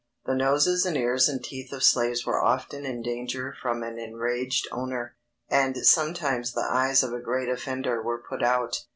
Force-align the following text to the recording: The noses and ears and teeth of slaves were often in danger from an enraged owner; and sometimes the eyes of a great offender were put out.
The 0.25 0.33
noses 0.33 0.83
and 0.83 0.97
ears 0.97 1.29
and 1.29 1.43
teeth 1.43 1.71
of 1.71 1.83
slaves 1.83 2.25
were 2.25 2.41
often 2.41 2.87
in 2.87 3.03
danger 3.03 3.53
from 3.61 3.83
an 3.83 3.99
enraged 3.99 4.67
owner; 4.71 5.15
and 5.47 5.77
sometimes 5.85 6.53
the 6.53 6.65
eyes 6.67 7.03
of 7.03 7.13
a 7.13 7.19
great 7.21 7.49
offender 7.49 8.01
were 8.01 8.17
put 8.27 8.41
out. 8.41 8.85